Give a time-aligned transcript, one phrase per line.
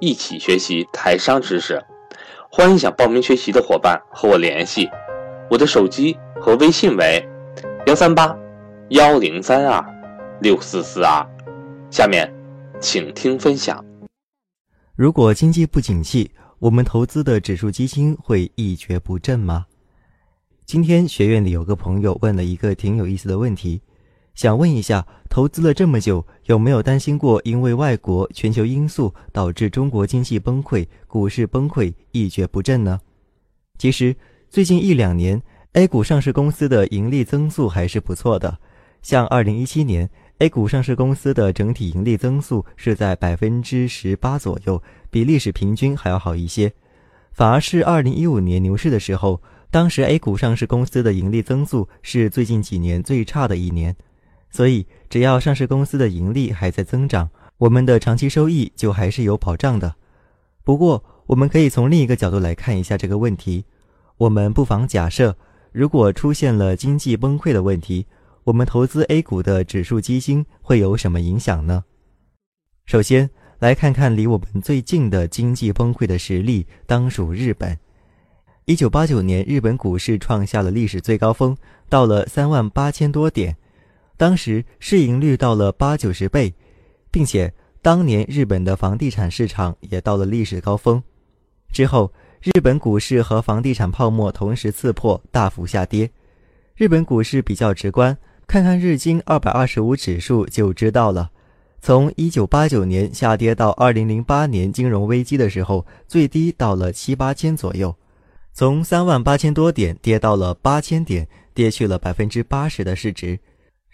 [0.00, 1.84] 一起学习台商知识，
[2.50, 4.88] 欢迎想报名学习的伙伴和我联系，
[5.50, 7.22] 我的手机和微信为
[7.86, 8.34] 幺三八
[8.88, 9.84] 幺零三二
[10.40, 11.22] 六四四二。
[11.90, 12.32] 下面，
[12.80, 13.84] 请听分享。
[14.96, 19.66] 如果经济不景气，我们投资的指数基金会一蹶不振吗？
[20.64, 23.82] 今天学院里有个朋友问了一个挺有意思的问题。
[24.34, 33.00] 想问一下，投资了这么久，有没有担心过因为外国、全球因素导致中国经济崩溃、股市崩溃、一蹶不振呢？
[33.78, 34.16] 其实，
[34.48, 35.40] 最近一两年
[35.72, 38.58] ，A 股上市公司的盈利增速还是不错的。
[39.02, 40.08] 像2017年
[40.38, 46.72] ，A 股上市公司的整体盈利增速是在百分之十八左右，比历史平均还要好一些。
[47.32, 53.94] 反而是2015年牛市的时候，当时 A 股上市公司的盈利增速是最近几年最差的一年。
[54.50, 59.94] 所以，只要上市公司的盈利还在增长，我们的长期收益就还是有保障的。
[60.64, 63.64] 不过，我们可以从另一个角度来看一下这个问题。
[64.18, 65.36] 我们不妨假设，
[65.72, 68.06] 如果出现了经济崩溃的问题，
[68.44, 71.84] 我们投资 A 股的指数基金会有什么影响呢？
[72.86, 77.78] 首先，来看看离我们最近的经济崩溃的实例，当属日本。
[78.64, 81.56] 一九八九年，日本股市创下了历史最高峰，
[81.88, 83.56] 到了三万八千多点。
[84.20, 86.52] 当时市盈率到了八九十倍，
[87.10, 87.50] 并且
[87.80, 91.02] 当年日本的房地产市场也到了历史高峰。
[91.72, 92.12] 之后，
[92.42, 96.10] 日本股市和房地产泡沫同时刺破，大幅下跌。
[96.76, 98.14] 日本股市比较直观，
[98.46, 101.30] 看看日经二百二十五指数就知道了。
[101.80, 107.96] 从一九八九年下跌到二零零八年金融危机的时候，最低到了七八千左右，
[108.52, 113.40] 从三万八千多点跌到了八千点，跌去了百分之八十的市值。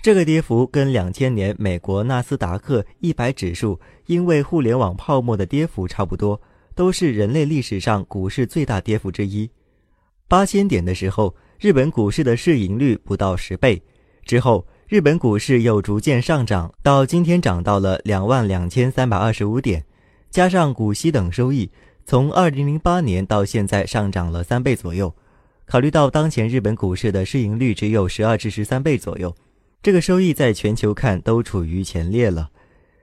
[0.07, 6.41] 这个跌幅跟两千年美国纳斯达克一百指数因为互联网泡沫的跌幅差不多，
[6.77, 9.51] 都是人类历史上股市最大跌幅之一。
[10.29, 13.83] 八千点的时候，日本股市的市盈率不到十倍，
[14.25, 19.85] 之后日本股市又逐渐上涨，到今天涨到了两万两千三百二十五点，
[20.31, 21.69] 加上股息等收益，
[22.05, 25.13] 从二零零八年到现在上涨了三倍左右。
[25.67, 29.35] 考虑到当前日本股市的市盈率只有十二至十三倍左右。
[29.83, 32.51] 这个收益在全球看都处于前列了。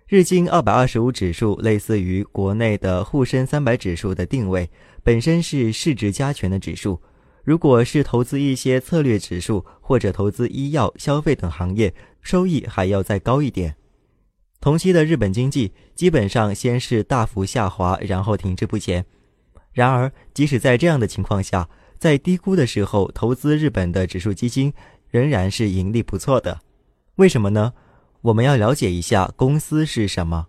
[0.07, 4.69] 日经二百二十五指数类似于国内的沪深三百指数的定位，
[5.01, 7.01] 本身是市值加权的指数。
[7.43, 13.75] 如果是投资一些策略指数或者投资医药、消费等行业，收益还要再高一点。
[14.61, 19.05] 同期的日本经济基本上先是大幅下滑，然后停滞不前。
[19.73, 21.67] 然而，即使在这样的情况下，
[21.97, 24.71] 在低估的时候投资日本的指数基金，
[25.13, 26.59] 仍然是盈利不错的。
[27.17, 27.71] 为什么呢？
[28.21, 30.47] 我们要了解一下公司是什么。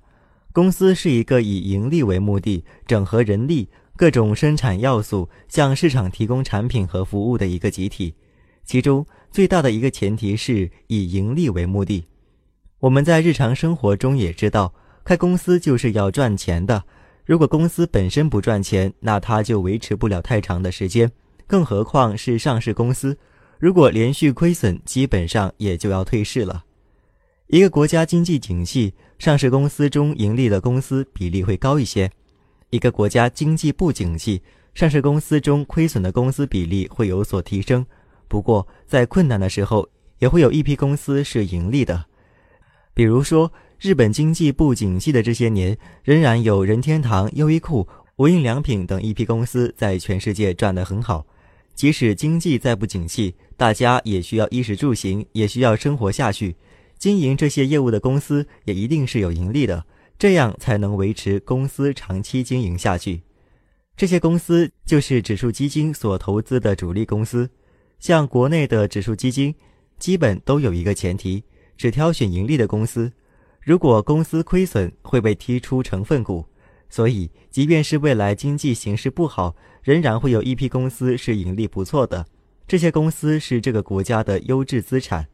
[0.55, 8.15] 公司是一个以盈利为目的、整合人力、各种生产要素，向市场提供产品和服务的一个集体。
[8.65, 12.03] 其中最大的一个前提是以盈利为目的。
[12.79, 14.73] 我们在日常生活中也知道，
[15.05, 16.83] 开公司就是要赚钱的。
[17.27, 21.13] 如果公司本身不赚钱，那它就维持不了太长的时间，
[21.47, 23.15] 更何况是上市公司。
[23.65, 26.67] 如果连续亏损，基本上也就要退市了。
[27.47, 32.07] 一个国家经济景气，上市公司中盈利的公司比例会高一些；
[32.69, 34.43] 一个国家经济不景气，
[34.75, 37.87] 上市公司中亏损的公司比例会有所提升。
[38.29, 39.89] 不过，在困难的时候，
[40.19, 42.05] 也会有一批公司是盈利的。
[42.93, 43.51] 比如说，
[43.81, 51.27] 日本经济不景气的这些年，仍然有任天堂、优衣库、无印良品等一批公司在全世界赚得很好。
[51.75, 56.56] 即使经济再不景气，大家也需要衣食住行，也需要生活下去。
[56.98, 59.84] 经营这些业务的公司也一定是有盈利的，
[60.18, 63.22] 这样才能维持公司长期经营下去。
[63.97, 67.48] 这些公司就是指数基金所投资的主力公司。
[68.01, 69.54] 像国内的指数基金，
[69.98, 71.45] 基本都有一个前提，
[71.77, 73.12] 只挑选盈利的公司。
[73.60, 76.45] 如果公司亏损，会被踢出成分股。
[76.91, 82.27] 所以，即便是未来经济形势不好，仍然会有一批公司是盈利不错的。
[82.66, 85.28] 这些公司是这个国家的优质资产，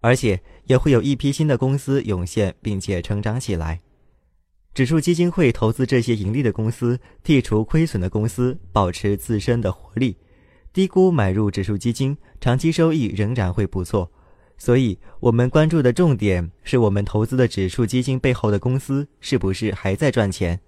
[0.00, 3.80] 而且也会有一批新的公司涌现并且成长起来。
[4.74, 10.18] 指数基金会投资这些盈利的公司，剔除亏损的公司，保持自身的活力。
[10.70, 14.12] 低估买入指数基金，长期收益仍然会不错。
[14.58, 20.60] 所以，我们关注的重点是我们投资的指数基金背后的公司是不是还在赚钱。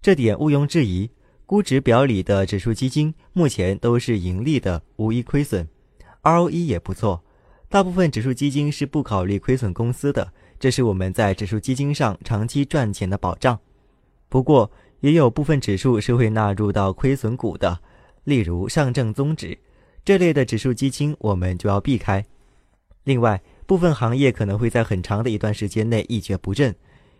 [0.00, 1.10] 这点毋庸置疑。
[1.50, 5.68] 估值表里的指数基金目前都是盈利的，无一亏损
[6.22, 7.24] ，ROE 也不错。
[7.68, 13.58] 大部分指数基金是不考虑亏损公司的，这是我们在指数基金上长期赚钱的保障。
[14.28, 14.70] 不过，
[15.00, 17.80] 也有部分指数是会纳入到亏损股的，
[18.22, 19.58] 例如上证综指
[20.04, 22.24] 这类的指数基金，我们就要避开。
[23.02, 26.72] 另外，部分行业可能会在很长的一段时间内一蹶不振，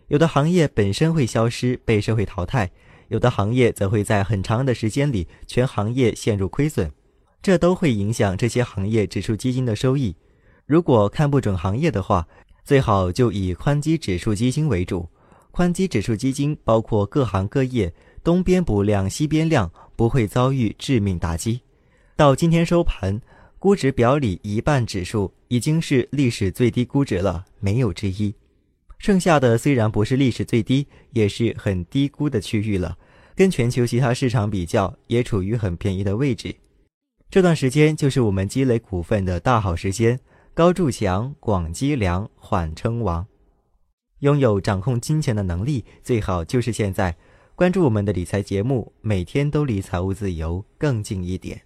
[0.07, 2.71] 有的行业本身会消失，被社会淘汰。
[3.11, 6.89] 有的行业则会在很长的时间里，全行业陷入亏损，
[7.41, 10.15] 这都会影响这些行业指数基金的收益。
[10.65, 12.25] 如果看不准行业的话，
[12.63, 15.09] 最好就以宽基指数基金为主。
[15.51, 17.93] 宽基指数基金包括各行各业，
[18.23, 21.59] 东边不亮西边亮，不会遭遇致命打击。
[22.15, 23.19] 到今天收盘，
[23.59, 28.33] 估值表里一半指数已经是历史最低估值了，没有之一。
[28.99, 32.95] 剩下的虽然不是历史最低，也是很低估的区域了，
[33.35, 36.55] 跟全球其他市场比较，也处于很便宜的位置。
[37.29, 40.19] 这段时间就是我们积累股份的大好时间，
[40.53, 43.25] 高筑墙，广积粮，缓称王。
[44.19, 47.15] 拥有掌控金钱的能力，最好就是现在。
[47.55, 51.61] 关注我们的理财节目，每天都离财务自由更近一点。